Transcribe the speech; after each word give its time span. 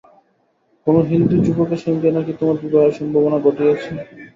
কোনো 0.87 0.99
হিন্দু 1.09 1.35
যুবকের 1.45 1.81
সঙ্গে 1.85 2.07
নাকি 2.11 2.31
তোমার 2.39 2.57
বিবাহের 2.63 2.97
সম্ভাবনা 2.99 3.37
ঘটিয়াছে। 3.45 3.89